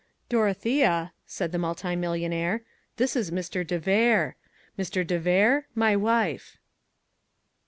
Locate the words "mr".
3.29-3.61, 4.75-5.05